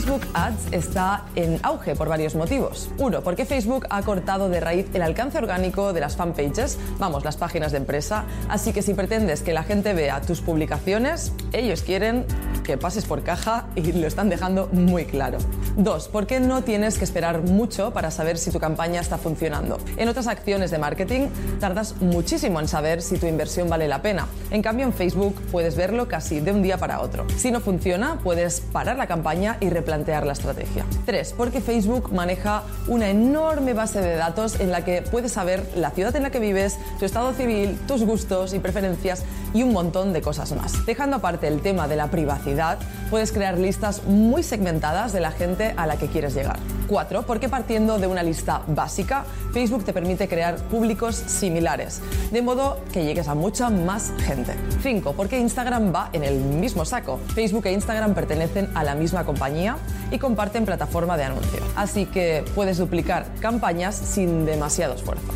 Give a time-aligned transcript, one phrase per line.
[0.00, 2.88] Facebook Ads está en auge por varios motivos.
[2.96, 7.36] Uno, porque Facebook ha cortado de raíz el alcance orgánico de las fanpages, vamos, las
[7.36, 12.24] páginas de empresa, así que si pretendes que la gente vea tus publicaciones, ellos quieren
[12.64, 15.36] que pases por caja y lo están dejando muy claro.
[15.76, 19.78] Dos, porque no tienes que esperar mucho para saber si tu campaña está funcionando.
[19.98, 21.28] En otras acciones de marketing
[21.58, 24.28] tardas muchísimo en saber si tu inversión vale la pena.
[24.50, 27.26] En cambio, en Facebook puedes verlo casi de un día para otro.
[27.36, 30.84] Si no funciona, puedes parar la campaña y replantear la estrategia.
[31.06, 31.34] 3.
[31.36, 36.14] Porque Facebook maneja una enorme base de datos en la que puedes saber la ciudad
[36.16, 40.22] en la que vives, tu estado civil, tus gustos y preferencias y un montón de
[40.22, 40.86] cosas más.
[40.86, 42.78] Dejando aparte el tema de la privacidad,
[43.10, 46.58] puedes crear listas muy segmentadas de la gente a la que quieres llegar.
[46.90, 47.22] 4.
[47.22, 52.00] Porque partiendo de una lista básica, Facebook te permite crear públicos similares,
[52.32, 54.56] de modo que llegues a mucha más gente.
[54.82, 55.12] 5.
[55.12, 57.20] Porque Instagram va en el mismo saco.
[57.34, 59.76] Facebook e Instagram pertenecen a la misma compañía
[60.10, 61.60] y comparten plataforma de anuncio.
[61.76, 65.32] Así que puedes duplicar campañas sin demasiado esfuerzo.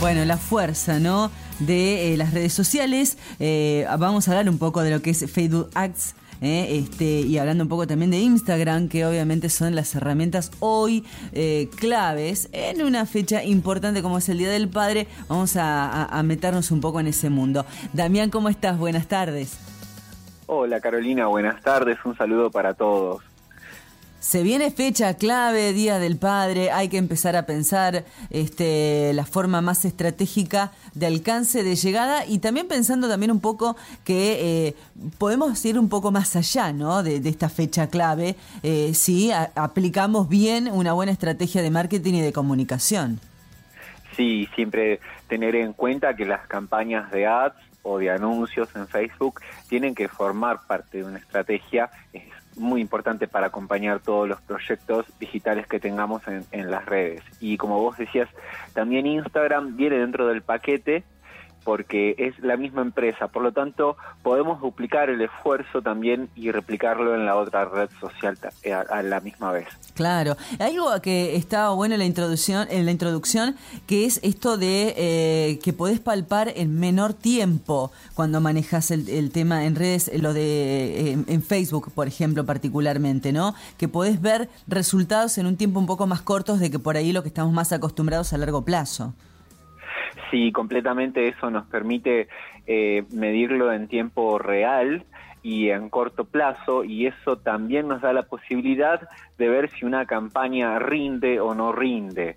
[0.00, 1.32] Bueno, la fuerza, ¿no?
[1.58, 3.18] De eh, las redes sociales.
[3.40, 6.14] Eh, vamos a hablar un poco de lo que es Facebook Ads.
[6.40, 6.78] ¿Eh?
[6.78, 11.04] este, y hablando un poco también de Instagram, que obviamente son las herramientas hoy
[11.78, 15.06] claves en una fecha importante como es el Día del Padre.
[15.28, 17.64] Vamos a meternos un poco en ese mundo.
[17.92, 18.78] Damián, ¿cómo estás?
[18.78, 19.58] Buenas tardes.
[20.48, 23.20] Hola Carolina, buenas tardes, un saludo para todos.
[24.26, 29.60] Se viene fecha clave, Día del Padre, hay que empezar a pensar este, la forma
[29.60, 34.74] más estratégica de alcance de llegada y también pensando también un poco que eh,
[35.18, 37.04] podemos ir un poco más allá ¿no?
[37.04, 42.32] de, esta fecha clave eh, si aplicamos bien una buena estrategia de marketing y de
[42.32, 43.20] comunicación.
[44.16, 49.40] Sí, siempre tener en cuenta que las campañas de ads o de anuncios en Facebook
[49.68, 51.90] tienen que formar parte de una estrategia.
[52.56, 57.22] Muy importante para acompañar todos los proyectos digitales que tengamos en, las redes.
[57.40, 58.28] Y como vos decías,
[58.72, 61.04] también Instagram viene dentro del paquete
[61.66, 63.26] porque es la misma empresa.
[63.26, 68.38] Por lo tanto, podemos duplicar el esfuerzo también y replicarlo en la otra red social
[68.62, 69.66] eh, a, la misma vez.
[69.94, 70.36] Claro.
[70.60, 73.56] Algo que está bueno en la introducción, en la introducción,
[73.88, 79.64] que es esto de eh, que podés palpar en menor tiempo cuando manejas el, tema
[79.64, 83.56] en redes, lo de en Facebook, por ejemplo, particularmente, ¿no?
[83.76, 87.12] Que podés ver resultados en un tiempo un poco más cortos de que por ahí
[87.12, 89.14] lo que estamos más acostumbrados a largo plazo.
[90.30, 92.28] Sí, completamente eso nos permite
[92.66, 95.04] eh, medirlo en tiempo real
[95.42, 99.00] y en corto plazo y eso también nos da la posibilidad
[99.38, 102.36] de ver si una campaña rinde o no rinde.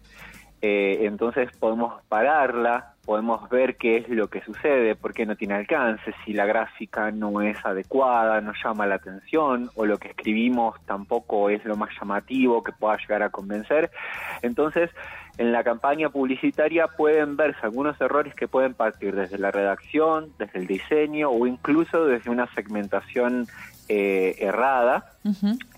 [0.62, 5.56] Eh, entonces podemos pararla, podemos ver qué es lo que sucede, por qué no tiene
[5.56, 10.76] alcance, si la gráfica no es adecuada, no llama la atención o lo que escribimos
[10.86, 13.90] tampoco es lo más llamativo que pueda llegar a convencer.
[14.42, 14.90] Entonces,
[15.38, 20.60] en la campaña publicitaria pueden verse algunos errores que pueden partir desde la redacción, desde
[20.60, 23.48] el diseño o incluso desde una segmentación
[23.88, 25.06] eh, errada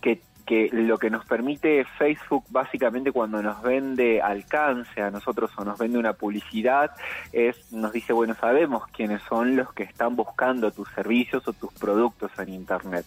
[0.02, 0.20] que
[0.52, 5.80] que lo que nos permite Facebook básicamente cuando nos vende alcance a nosotros o nos
[5.80, 6.92] vende una publicidad
[7.32, 11.72] es, nos dice, bueno, sabemos quiénes son los que están buscando tus servicios o tus
[11.72, 13.06] productos en Internet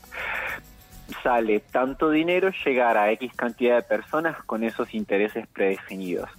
[1.23, 6.31] sale tanto dinero llegar a X cantidad de personas con esos intereses predefinidos.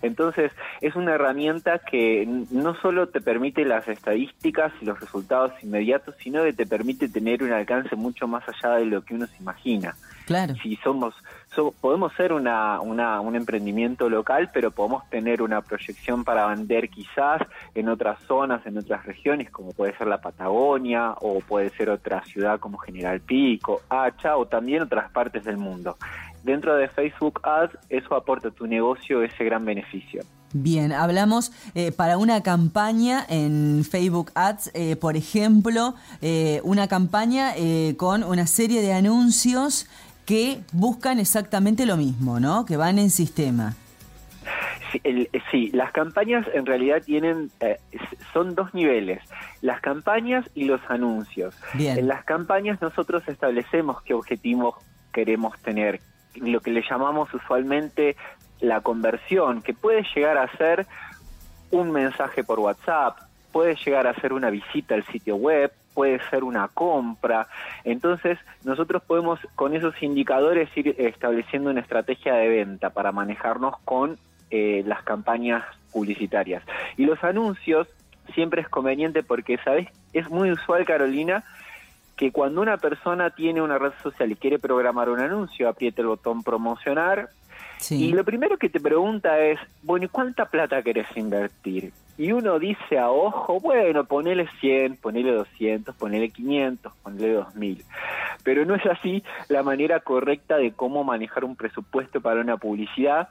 [0.00, 6.14] Entonces, es una herramienta que no solo te permite las estadísticas y los resultados inmediatos,
[6.18, 9.36] sino que te permite tener un alcance mucho más allá de lo que uno se
[9.38, 9.94] imagina.
[10.26, 10.54] Claro.
[10.60, 11.14] Si somos,
[11.80, 17.42] podemos ser una, una, un emprendimiento local, pero podemos tener una proyección para vender quizás
[17.76, 22.24] en otras zonas, en otras regiones, como puede ser la Patagonia o puede ser otra
[22.24, 25.96] ciudad como General Pico, Hacha o también otras partes del mundo.
[26.42, 30.22] Dentro de Facebook Ads, eso aporta a tu negocio ese gran beneficio.
[30.52, 37.52] Bien, hablamos eh, para una campaña en Facebook Ads, eh, por ejemplo, eh, una campaña
[37.96, 39.86] con una serie de anuncios
[40.26, 42.66] que buscan exactamente lo mismo, ¿no?
[42.66, 43.74] Que van en sistema.
[45.50, 47.78] Sí, las campañas en realidad tienen, eh,
[48.32, 49.20] son dos niveles,
[49.60, 51.54] las campañas y los anuncios.
[51.78, 54.74] En las campañas nosotros establecemos qué objetivos
[55.12, 56.00] queremos tener,
[56.36, 58.16] lo que le llamamos usualmente
[58.60, 60.86] la conversión, que puede llegar a ser
[61.70, 63.18] un mensaje por WhatsApp,
[63.52, 67.48] puede llegar a ser una visita al sitio web, puede ser una compra.
[67.82, 74.18] Entonces, nosotros podemos con esos indicadores ir estableciendo una estrategia de venta para manejarnos con
[74.50, 76.62] eh, las campañas publicitarias.
[76.98, 77.88] Y los anuncios
[78.34, 79.88] siempre es conveniente porque, ¿sabes?
[80.12, 81.44] Es muy usual, Carolina,
[82.14, 86.08] que cuando una persona tiene una red social y quiere programar un anuncio, apriete el
[86.08, 87.30] botón promocionar
[87.90, 91.92] y lo primero que te pregunta es, bueno, ¿y cuánta plata querés invertir?
[92.18, 97.84] Y uno dice a ojo, bueno, ponele 100, ponele 200, ponele 500, ponele 2000.
[98.42, 103.28] Pero no es así la manera correcta de cómo manejar un presupuesto para una publicidad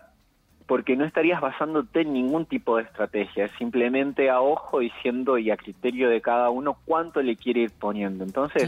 [0.68, 5.52] porque no estarías basándote en ningún tipo de estrategia, es simplemente a ojo diciendo y
[5.52, 8.24] a criterio de cada uno cuánto le quiere ir poniendo.
[8.24, 8.68] Entonces,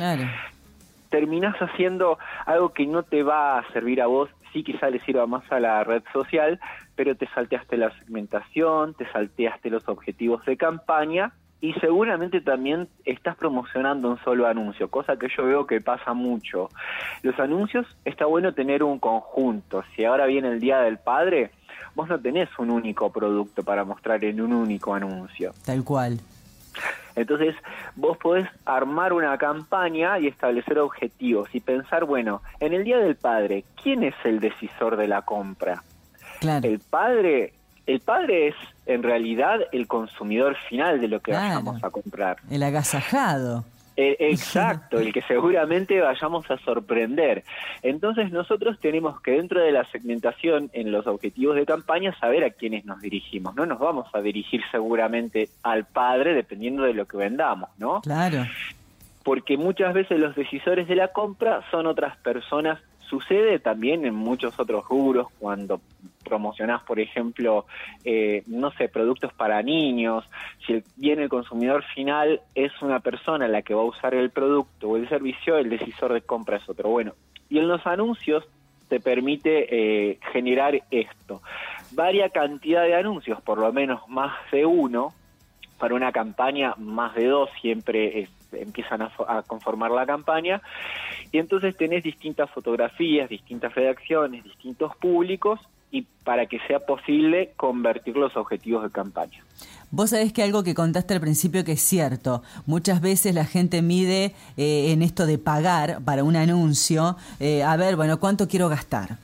[1.10, 5.26] terminás haciendo algo que no te va a servir a vos, sí quizá le sirva
[5.26, 6.60] más a la red social,
[6.98, 13.36] pero te salteaste la segmentación, te salteaste los objetivos de campaña y seguramente también estás
[13.36, 16.70] promocionando un solo anuncio, cosa que yo veo que pasa mucho.
[17.22, 19.84] Los anuncios está bueno tener un conjunto.
[19.96, 21.52] Si ahora viene el Día del Padre,
[21.96, 25.54] vos no tenés un único producto para mostrar en un único anuncio.
[25.66, 26.20] Tal cual.
[27.16, 27.56] Entonces,
[27.96, 33.16] vos podés armar una campaña y establecer objetivos y pensar, bueno, en el Día del
[33.16, 35.84] Padre, ¿quién es el decisor de la compra?
[36.40, 36.68] Claro.
[36.68, 37.54] El padre,
[37.86, 38.56] el padre es
[38.86, 42.38] en realidad el consumidor final de lo que vamos a comprar.
[42.50, 43.66] El agasajado.
[44.00, 47.44] Eh, exacto, el que seguramente vayamos a sorprender.
[47.82, 52.52] Entonces nosotros tenemos que dentro de la segmentación en los objetivos de campaña saber a
[52.52, 53.56] quiénes nos dirigimos.
[53.56, 58.02] No nos vamos a dirigir seguramente al padre dependiendo de lo que vendamos, ¿no?
[58.02, 58.46] Claro.
[59.24, 62.80] Porque muchas veces los decisores de la compra son otras personas
[63.10, 65.80] Sucede también en muchos otros rubros cuando
[66.24, 67.66] promocionás, por ejemplo,
[68.04, 70.26] eh, no sé, productos para niños,
[70.66, 74.90] si bien el consumidor final es una persona la que va a usar el producto
[74.90, 76.90] o el servicio, el decisor de compra es otro.
[76.90, 77.14] Bueno,
[77.50, 78.44] y en los anuncios
[78.90, 79.68] te permite
[80.12, 81.42] eh, generar esto.
[81.92, 85.14] Varia cantidad de anuncios, por lo menos más de uno,
[85.78, 90.62] para una campaña más de dos siempre empiezan a, conformar la campaña
[91.32, 95.60] y entonces tenés distintas fotografías, distintas redacciones, distintos públicos
[95.92, 99.44] y para que sea posible convertir los objetivos de campaña.
[99.90, 103.82] Vos sabés que algo que contaste al principio que es cierto, muchas veces la gente
[103.82, 108.68] mide eh, en esto de pagar para un anuncio, eh, a ver, bueno, ¿cuánto quiero
[108.68, 109.18] gastar?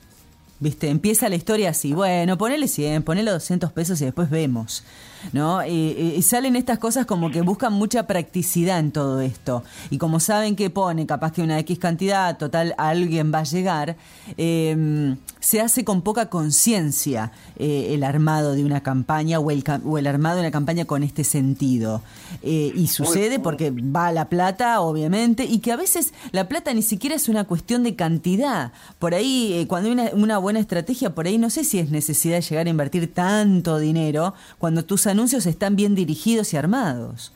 [0.60, 0.88] ¿Viste?
[0.88, 4.84] Empieza la historia así, bueno, ponele 100, ponele 200 pesos y después vemos.
[5.32, 5.64] ¿No?
[5.66, 9.62] Y, salen estas cosas como que buscan mucha practicidad en todo esto.
[9.90, 13.96] Y como saben que pone capaz que una X cantidad, total, alguien va a llegar,
[14.36, 19.98] em, se hace con poca conciencia eh, el armado de una campaña o el, o
[19.98, 22.02] el armado de una campaña con este sentido.
[22.42, 26.82] Eh, y sucede porque va la plata, obviamente, y que a veces la plata ni
[26.82, 28.72] siquiera es una cuestión de cantidad.
[28.98, 31.90] Por ahí, eh, cuando hay una, una, buena estrategia, por ahí no sé si es
[31.90, 36.56] necesidad de llegar a invertir tanto dinero cuando tú sabes anuncios están bien dirigidos y
[36.56, 37.32] armados.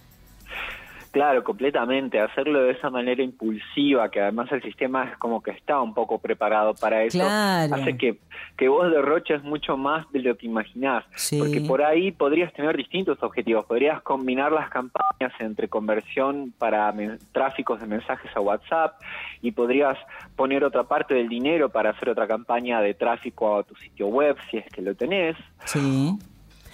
[1.11, 2.21] Claro, completamente.
[2.21, 6.19] Hacerlo de esa manera impulsiva, que además el sistema es como que está un poco
[6.19, 8.19] preparado para eso, hace que,
[8.57, 11.05] que vos derroches mucho más de lo que imaginás.
[11.39, 13.65] Porque por ahí podrías tener distintos objetivos.
[13.65, 16.95] Podrías combinar las campañas entre conversión para
[17.33, 19.01] tráficos de mensajes a WhatsApp
[19.41, 19.97] y podrías
[20.37, 24.37] poner otra parte del dinero para hacer otra campaña de tráfico a tu sitio web,
[24.51, 25.37] si es que lo tenés.
[25.65, 26.19] Sí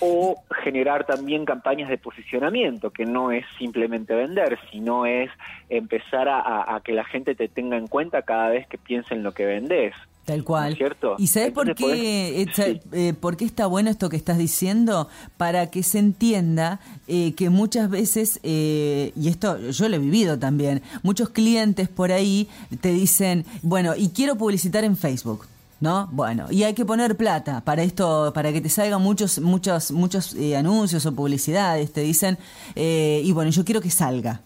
[0.06, 5.30] o generar también campañas de posicionamiento, que no es simplemente vender, sino es
[5.70, 9.32] empezar a, que la gente te tenga en cuenta cada vez que piensa en lo
[9.32, 9.94] que vendes.
[10.26, 10.76] Tal cual.
[10.76, 11.16] ¿Cierto?
[11.18, 15.08] ¿Y sabes por qué, eh, eh, por qué está bueno esto que estás diciendo?
[15.36, 20.82] Para que se entienda eh, que muchas veces, y esto yo lo he vivido también,
[21.02, 22.48] muchos clientes por ahí
[22.80, 25.46] te dicen, bueno, y quiero publicitar en Facebook.
[25.80, 26.08] ¿No?
[26.12, 30.34] Bueno, y hay que poner plata para esto, para que te salgan muchos, muchos, muchos
[30.34, 32.38] eh, anuncios o publicidades, te dicen,
[32.74, 34.40] eh, y bueno, yo quiero que salga.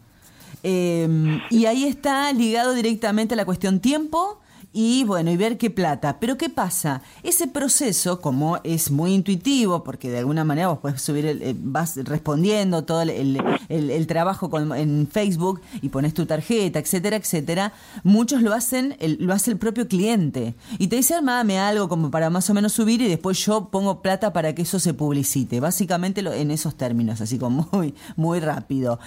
[0.62, 4.40] Em, y ahí está ligado directamente a la cuestión tiempo
[4.72, 6.18] y bueno, y ver qué plata.
[6.20, 7.02] Pero ¿qué pasa?
[7.22, 11.54] Ese proceso, como es muy intuitivo, porque de alguna manera vos puedes subir, el, eh,
[11.58, 17.72] vas respondiendo todo el, el, trabajo en Facebook y pones tu tarjeta, etcétera, etcétera,
[18.04, 20.54] muchos lo hacen, lo hace el propio cliente.
[20.78, 24.02] Y te dice, armame algo como para más o menos subir y después yo pongo
[24.02, 25.60] plata para que eso se publicite.
[25.60, 28.98] Básicamente en esos términos, así como muy, muy rápido.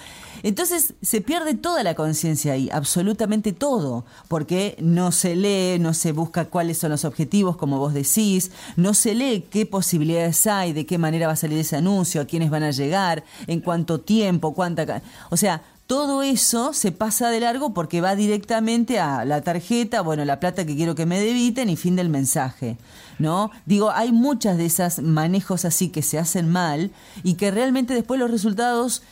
[0.42, 6.12] Entonces se pierde toda la conciencia ahí, absolutamente todo, porque no se lee no se
[6.12, 10.86] busca cuáles son los objetivos, como vos decís, no se lee qué posibilidades hay, de
[10.86, 14.54] qué manera va a salir ese anuncio, a quiénes van a llegar, en cuánto tiempo,
[14.54, 15.02] cuánta...
[15.30, 20.24] O sea, todo eso se pasa de largo porque va directamente a la tarjeta, bueno,
[20.24, 22.78] la plata que quiero que me debiten y fin del mensaje,
[23.18, 23.50] ¿no?
[23.66, 26.92] Digo, hay muchas de esas manejos así que se hacen mal
[27.22, 29.02] y que realmente después los resultados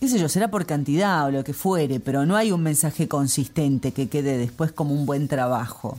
[0.00, 3.08] qué sé yo, será por cantidad o lo que fuere, pero no hay un mensaje
[3.08, 5.98] consistente que quede después como un buen trabajo.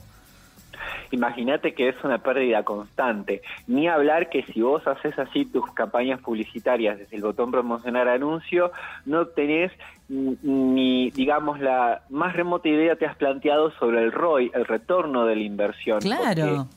[1.12, 3.42] Imagínate que es una pérdida constante.
[3.68, 8.72] Ni hablar que si vos haces así tus campañas publicitarias desde el botón promocionar anuncio,
[9.06, 9.72] no tenés
[10.10, 15.36] ni, digamos, la más remota idea te has planteado sobre el ROI, el retorno de
[15.36, 16.00] la inversión.
[16.00, 16.68] Claro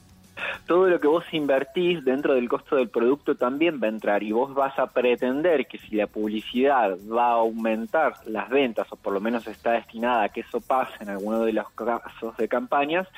[0.67, 4.33] todo lo que vos invertís dentro del costo del producto también va a entrar y
[4.33, 9.13] vos vas a pretender que si la publicidad va a aumentar las ventas o por
[9.13, 13.09] lo menos está destinada a que eso pase en alguno de los casos de campañas,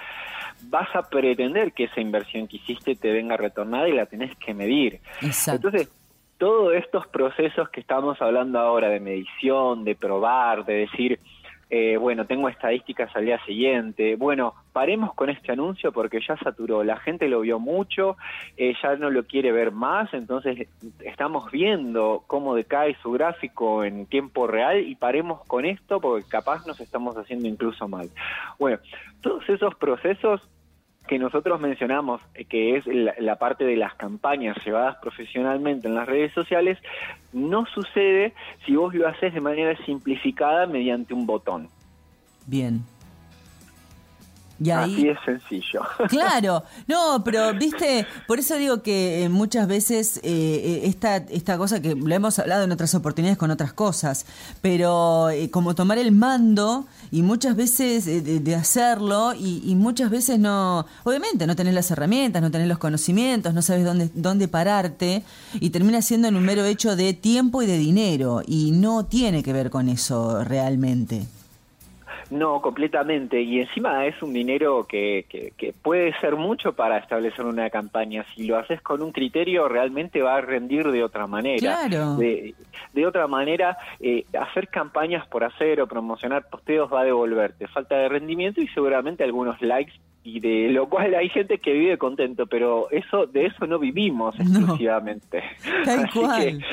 [0.65, 4.55] vas a pretender que esa inversión que hiciste te venga retornada y la tenés que
[4.55, 5.01] medir.
[5.21, 5.91] Entonces,
[6.39, 11.21] todos estos procesos que estamos hablando ahora de medición, de probar, de decir,
[11.71, 16.83] eh, bueno, tengo estadísticas al día siguiente, bueno, paremos con este anuncio porque ya saturó,
[16.83, 18.17] la gente lo vio mucho,
[18.57, 20.69] eh, ya no lo quiere ver más, entonces
[21.05, 26.67] estamos viendo cómo decae su gráfico en tiempo real y paremos con esto porque capaz
[26.67, 28.09] nos estamos haciendo incluso mal.
[28.59, 28.79] Bueno,
[29.21, 30.43] todos esos procesos
[31.07, 36.07] que nosotros mencionamos, eh, que es la, parte de las campañas llevadas profesionalmente en las
[36.07, 36.79] redes sociales,
[37.33, 41.69] no sucede si vos lo haces de manera simplificada mediante un botón.
[42.47, 42.83] Bien.
[44.69, 45.83] Así es sencillo.
[46.09, 51.57] Claro, no, pero viste, por eso digo que eh, muchas veces eh, eh, esta, esta
[51.57, 54.27] cosa que lo hemos hablado en otras oportunidades con otras cosas,
[54.61, 61.47] pero como tomar el mando y muchas veces de, hacerlo y, muchas veces no, obviamente
[61.47, 65.23] no tenés las herramientas, no tenés los conocimientos, no sabes dónde, dónde pararte
[65.55, 69.43] y termina siendo en un mero hecho de tiempo y de dinero y no tiene
[69.43, 71.27] que ver con eso realmente.
[72.31, 73.41] No, completamente.
[73.43, 78.25] Y encima es un dinero que, que, puede ser mucho para establecer una campaña.
[78.35, 81.59] Si lo haces con un criterio, realmente va a rendir de otra manera.
[81.59, 82.15] Claro.
[82.17, 82.55] De,
[82.93, 87.97] de otra manera, eh, hacer campañas por hacer o promocionar posteos va a devolverte falta
[87.97, 92.47] de rendimiento y seguramente algunos likes y de lo cual hay gente que vive contento,
[92.47, 95.43] pero eso de eso no vivimos exclusivamente.
[95.85, 96.65] Tal cual.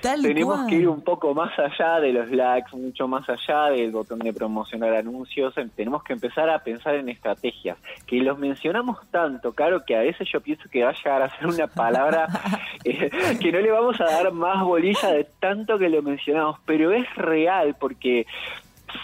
[0.00, 4.18] Tenemos que ir un poco más allá de los likes, mucho más allá del botón
[4.20, 5.56] de promocionar anuncios.
[5.56, 10.00] Em, tenemos que empezar a pensar en estrategias, que los mencionamos tanto, claro, que a
[10.00, 12.26] veces yo pienso que va a llegar a ser una palabra
[12.84, 13.10] eh,
[13.40, 17.12] que no le vamos a dar más bolilla de tanto que lo mencionamos, pero es
[17.16, 18.26] real porque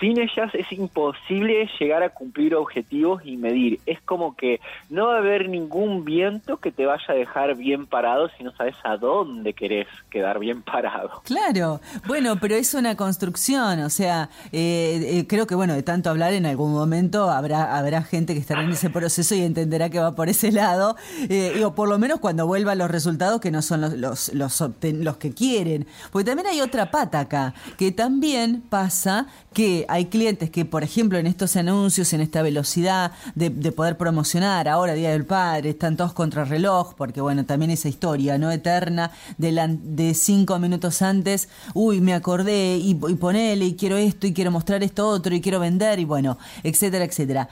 [0.00, 3.80] sin ellas es imposible llegar a cumplir objetivos y medir.
[3.86, 7.86] Es como que no va a haber ningún viento que te vaya a dejar bien
[7.86, 11.22] parado si no sabes a dónde querés quedar bien parado.
[11.24, 16.10] Claro, bueno, pero es una construcción, o sea, eh, eh, creo que bueno, de tanto
[16.10, 19.98] hablar en algún momento habrá habrá gente que estará en ese proceso y entenderá que
[19.98, 20.96] va por ese lado,
[21.28, 24.64] eh, o por lo menos cuando vuelvan los resultados que no son los, los, los,
[24.82, 25.86] los que quieren.
[26.10, 31.18] Porque también hay otra pata acá, que también pasa que hay clientes que, por ejemplo,
[31.18, 36.12] en estos anuncios, en esta velocidad de, poder promocionar, ahora Día del Padre, están todos
[36.12, 38.50] contra reloj, porque bueno, también esa historia, ¿no?
[38.50, 44.26] Eterna, de, la, de cinco minutos antes, uy, me acordé, y, ponele, y quiero esto,
[44.26, 47.48] y quiero mostrar esto otro, y quiero vender, y bueno, etcétera, etcétera.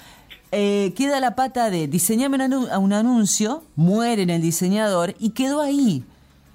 [0.53, 6.05] Eh, queda la pata de diseñarme un anuncio, muere en el diseñador y quedó ahí.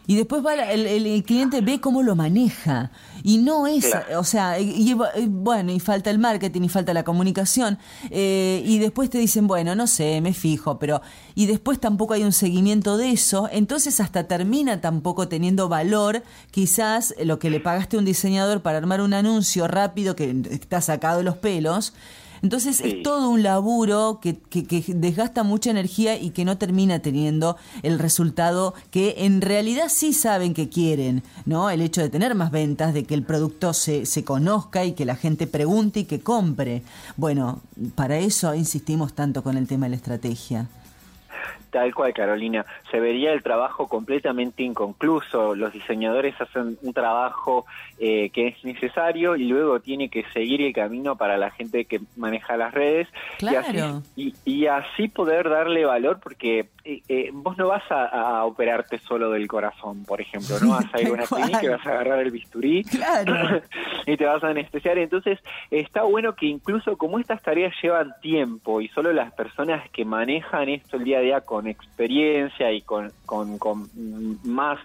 [0.08, 2.92] Y después va el, el, cliente ve cómo lo maneja.
[3.24, 7.80] Y no es, o sea, y, bueno, y falta el marketing y falta la comunicación.
[8.12, 11.02] Eh, y después te dicen, bueno, no sé, me fijo, pero.
[11.34, 13.50] Y después tampoco hay un seguimiento de eso.
[13.52, 18.78] Entonces hasta termina tampoco teniendo valor, quizás lo que le pagaste a un diseñador para
[18.78, 21.94] armar un anuncio rápido que está sacado de los pelos.
[22.46, 27.58] Entonces es todo un laburo que, que, desgasta mucha energía y que no termina teniendo
[27.82, 31.72] el resultado que en realidad sí saben que quieren, ¿no?
[31.72, 35.06] El hecho de tener más ventas, de que el producto se, se conozca y que
[35.06, 36.84] la gente pregunte y que compre.
[37.18, 37.62] Bueno,
[37.96, 40.68] para eso insistimos tanto con el tema de la estrategia.
[41.70, 42.66] Tal cual, Carolina.
[42.92, 45.56] Se vería el trabajo completamente inconcluso.
[45.56, 47.66] Los diseñadores hacen un trabajo
[48.00, 52.00] eh, que es necesario y luego tiene que seguir el camino para la gente que
[52.16, 53.08] maneja las redes.
[53.38, 54.02] Claro.
[54.16, 59.48] Y así, poder darle valor porque eh, eh, vos no vas a, operarte solo del
[59.48, 60.60] corazón, por ejemplo.
[60.62, 62.86] No vas a ir a una clínica y vas a agarrar el bisturí
[64.06, 65.00] y te vas a anestesiar.
[65.00, 65.40] Entonces,
[65.72, 70.70] está bueno que incluso como estas tareas llevan tiempo y solo las personas que manejan
[70.70, 73.90] esto el día a día con experiencia y con, con, con
[74.44, 74.80] más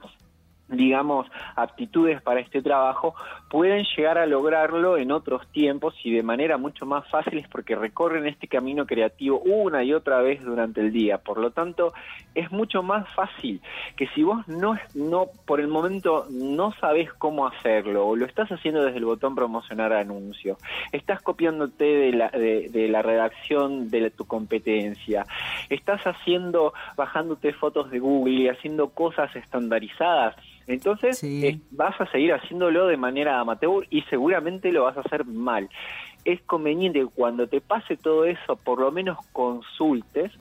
[0.70, 3.14] digamos, aptitudes para este trabajo,
[3.48, 8.26] pueden llegar a lograrlo en otros tiempos y de manera mucho más fácil porque recorren
[8.26, 11.18] este camino creativo una y otra vez durante el día.
[11.18, 11.92] Por lo tanto,
[12.34, 13.60] es mucho más fácil
[13.96, 18.48] que si vos no, no por el momento no sabes cómo hacerlo o lo estás
[18.50, 20.56] haciendo desde el botón promocionar anuncio,
[20.92, 25.26] estás copiándote de la, de, la redacción de tu competencia,
[25.68, 30.36] estás haciendo, bajándote fotos de Google y haciendo cosas estandarizadas,
[30.72, 35.24] entonces eh, vas a seguir haciéndolo de manera amateur y seguramente lo vas a hacer
[35.24, 35.68] mal.
[36.24, 40.32] Es conveniente que cuando te pase todo eso, por lo menos consultes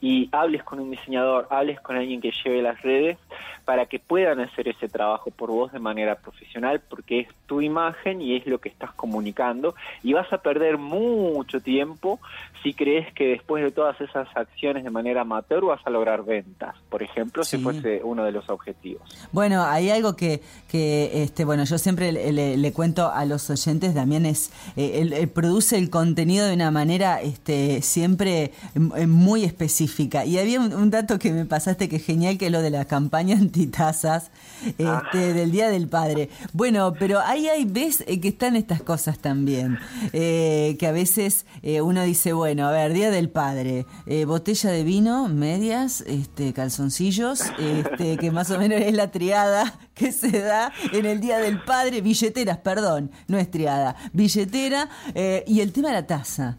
[0.00, 3.18] y hables con un diseñador, hables con alguien que lleve las redes
[3.64, 8.20] para que puedan hacer ese trabajo por vos de manera profesional porque es tu imagen
[8.20, 12.20] y es lo que estás comunicando y vas a perder mucho tiempo
[12.62, 16.76] si crees que después de todas esas acciones de manera amateur vas a lograr ventas,
[16.90, 19.02] por ejemplo, si fuese uno de los objetivos.
[19.32, 24.26] Bueno, hay algo que, que este, bueno, yo siempre le, cuento a los oyentes, también
[24.26, 30.24] es, eh, él, produce el contenido de una manera este, siempre muy específica.
[30.24, 32.84] Y había un, dato que me pasaste que es genial, que es lo de la
[32.84, 34.30] campaña antitazas
[34.66, 35.02] este, ah.
[35.12, 36.30] del Día del Padre.
[36.52, 39.78] Bueno, pero ahí hay, ves eh, que están estas cosas también,
[40.12, 44.84] eh, que a veces uno dice, bueno, a ver, Día del Padre, eh, botella de
[44.84, 50.72] vino, medias, este, calzoncillos, este, que más o menos es la triada que se da
[50.92, 55.88] en el Día del Padre, billeteras, perdón, no es triada, billetera eh, y el tema
[55.88, 56.56] de la taza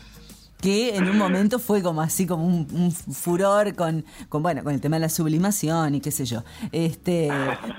[0.61, 4.81] que en un momento fue como así como un, furor con, con bueno con el
[4.81, 6.43] tema de la sublimación y qué sé yo.
[6.71, 7.29] Este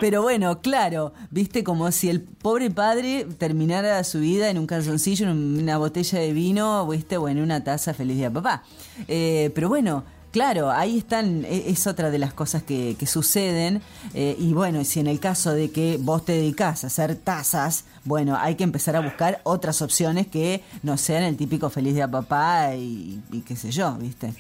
[0.01, 5.31] pero bueno claro viste como si el pobre padre terminara su vida en un calzoncillo
[5.31, 8.65] en una botella de vino viste o en una taza feliz día papá.
[9.09, 13.83] Eh, pero bueno Claro, ahí están, e, es otra de las cosas que, suceden.
[14.15, 17.85] Eh, y bueno, si en el caso de que vos te dedicás a hacer tazas,
[18.05, 22.09] bueno, hay que empezar a buscar otras opciones que no sean el típico feliz día
[22.09, 24.33] papá y, y qué sé yo, ¿viste?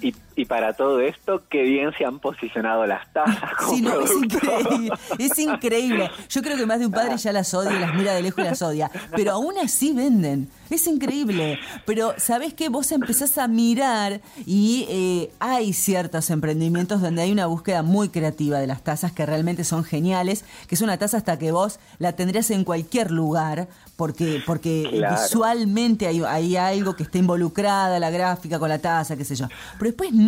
[0.00, 3.50] Y, y, para todo esto, qué bien se han posicionado las tazas.
[3.70, 6.10] sí, no, es increíble, es increíble.
[6.28, 8.48] Yo creo que más de un padre ya las odia, las mira de lejos y
[8.48, 8.90] las odia.
[9.14, 10.48] Pero aún así venden.
[10.70, 11.58] Es increíble.
[11.86, 12.68] Pero, ¿sabés qué?
[12.68, 18.58] Vos empezás a mirar y eh, hay ciertos emprendimientos donde hay una búsqueda muy creativa
[18.58, 22.12] de las tazas que realmente son geniales, que es una taza hasta que vos la
[22.12, 28.58] tendrías en cualquier lugar, porque, porque visualmente hay, hay algo que está involucrada, la gráfica
[28.58, 29.48] con la taza, qué sé yo.
[29.78, 30.27] Pero después no.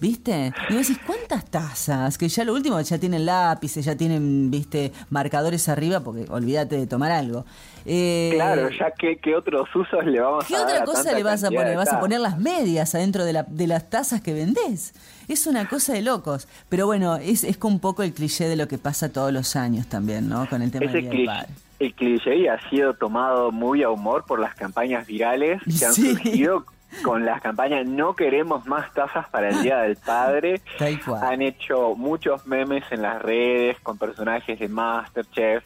[0.00, 0.52] ¿Viste?
[0.68, 2.16] Y vos decís, ¿cuántas tazas?
[2.16, 6.86] Que ya lo último, ya tienen lápices, ya tienen, viste, marcadores arriba, porque olvídate de
[6.86, 7.44] tomar algo.
[7.84, 10.66] Eh, claro, ya que, ¿qué otros usos le vamos a dar?
[10.66, 11.76] ¿Qué otra cosa le vas a poner?
[11.76, 14.94] ¿Vas a poner las medias adentro de, la, de las tazas que vendés?
[15.26, 16.46] Es una cosa de locos.
[16.68, 19.88] Pero bueno, es, es un poco el cliché de lo que pasa todos los años
[19.88, 20.48] también, ¿no?
[20.48, 21.46] Con el tema del Día
[21.78, 26.64] el cliché ha sido tomado muy a humor por las campañas virales que han surgido
[27.02, 30.60] con las campañas No queremos más tazas para el Día del Padre.
[31.22, 35.64] Han hecho muchos memes en las redes con personajes de Masterchef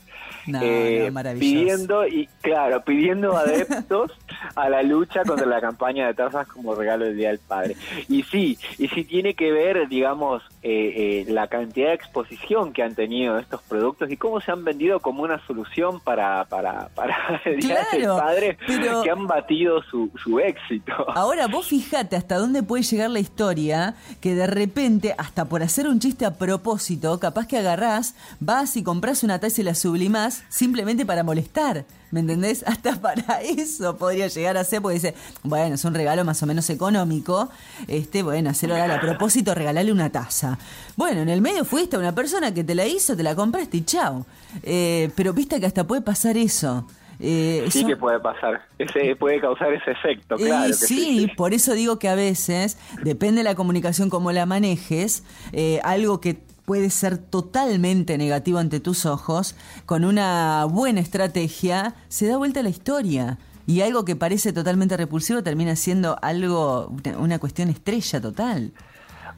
[0.60, 4.12] eh, pidiendo y claro, pidiendo adeptos
[4.54, 7.76] a la lucha contra la campaña de tazas como regalo del Día del Padre.
[8.08, 12.84] Y sí, y sí tiene que ver, digamos, eh, eh, la cantidad de exposición que
[12.84, 17.42] han tenido estos productos y cómo se han vendido como una solución para, para, para
[17.44, 18.58] el Día del Padre
[19.02, 20.92] que han batido su, su éxito.
[21.16, 25.88] Ahora vos fijate hasta dónde puede llegar la historia que de repente, hasta por hacer
[25.88, 30.44] un chiste a propósito, capaz que agarrás, vas y compras una taza y la sublimás
[30.48, 31.84] simplemente para molestar.
[32.12, 32.62] ¿Me entendés?
[32.66, 36.46] Hasta para eso podría llegar a ser, porque dice, bueno, es un regalo más o
[36.46, 37.50] menos económico.
[37.88, 40.58] Este, bueno, hacerlo a propósito, regalarle una taza.
[40.96, 43.78] Bueno, en el medio fuiste a una persona que te la hizo, te la compraste
[43.78, 44.24] y chao.
[44.62, 46.86] Eh, pero viste que hasta puede pasar eso.
[47.24, 50.72] Eh, sí que puede pasar, ese, puede causar ese efecto, claro.
[50.72, 55.22] sí, por eso digo que a veces, depende de la comunicación como la manejes,
[55.52, 62.26] eh, algo que puede ser totalmente negativo ante tus ojos, con una buena estrategia se
[62.28, 63.38] da vuelta la historia.
[63.66, 68.72] Y algo que parece totalmente repulsivo termina siendo algo, una cuestión estrella total.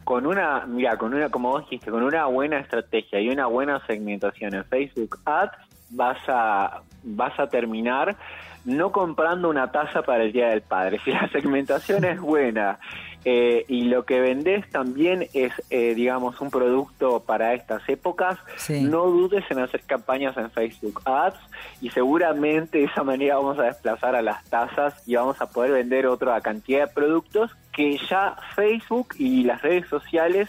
[0.05, 3.85] Con una, mira, con una, como vos dijiste, con una buena estrategia y una buena
[3.87, 5.53] segmentación en Facebook Ads,
[5.91, 8.17] vas a, vas a terminar
[8.65, 11.01] no comprando una taza para el Día del Padre.
[11.05, 12.79] Si la segmentación es buena
[13.25, 19.07] eh, y lo que vendés también es, eh, digamos, un producto para estas épocas, no
[19.07, 21.39] dudes en hacer campañas en Facebook Ads
[21.81, 25.73] y seguramente de esa manera vamos a desplazar a las tazas y vamos a poder
[25.73, 30.49] vender otra cantidad de productos que ya Facebook y las redes sociales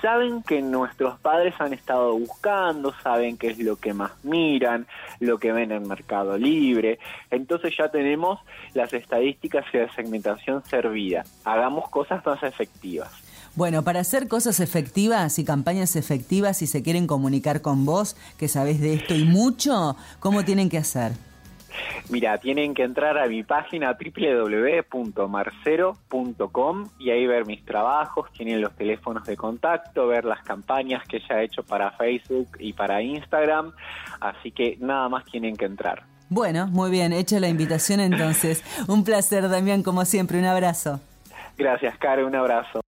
[0.00, 4.86] saben que nuestros padres han estado buscando, saben qué es lo que más miran,
[5.20, 6.98] lo que ven en Mercado Libre.
[7.30, 8.40] Entonces ya tenemos
[8.74, 11.24] las estadísticas y la segmentación servida.
[11.44, 13.10] Hagamos cosas más efectivas.
[13.54, 18.46] Bueno, para hacer cosas efectivas y campañas efectivas, si se quieren comunicar con vos, que
[18.46, 21.12] sabés de esto y mucho, ¿cómo tienen que hacer?
[22.10, 28.76] Mira, tienen que entrar a mi página www.marcero.com y ahí ver mis trabajos, tienen los
[28.76, 33.72] teléfonos de contacto, ver las campañas que ya he hecho para Facebook y para Instagram,
[34.20, 36.02] así que nada más tienen que entrar.
[36.30, 38.62] Bueno, muy bien, hecha la invitación entonces.
[38.88, 41.00] Un placer, Damián, como siempre, un abrazo.
[41.56, 42.80] Gracias, Karen, un abrazo.